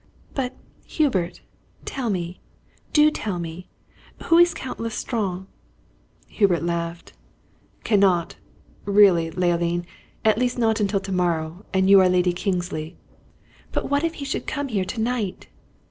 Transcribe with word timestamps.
"But, 0.33 0.55
Hubert, 0.87 1.41
tell 1.85 2.09
me 2.09 2.39
do 2.91 3.11
tell 3.11 3.37
me, 3.37 3.69
who 4.23 4.39
is 4.39 4.55
Count 4.55 4.79
L'Estrange?" 4.79 5.45
Hubert 6.27 6.63
laughed. 6.63 7.13
"Cannot, 7.83 8.35
really, 8.85 9.29
Leoline! 9.29 9.85
at 10.25 10.39
least, 10.39 10.57
not 10.57 10.79
until 10.79 11.01
to 11.01 11.11
morrow, 11.11 11.67
and 11.71 11.87
you 11.87 11.99
are 12.01 12.09
Lady 12.09 12.33
Kingsley." 12.33 12.97
"But, 13.71 13.91
what 13.91 14.03
if 14.03 14.15
he 14.15 14.25
should 14.25 14.47
come 14.47 14.69
here 14.69 14.85
to 14.85 14.99
night?" 14.99 15.49